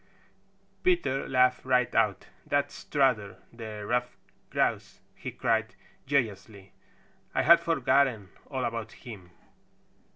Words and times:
Peter 0.81 1.29
laughed 1.29 1.63
right 1.63 1.93
out. 1.93 2.25
"That's 2.47 2.73
Strutter 2.73 3.37
the 3.53 3.85
Stuffed 3.87 4.17
Grouse!" 4.49 4.99
he 5.13 5.29
cried 5.29 5.75
joyously. 6.07 6.71
"I 7.35 7.43
had 7.43 7.59
forgotten 7.59 8.29
all 8.49 8.65
about 8.65 8.93
him. 8.93 9.29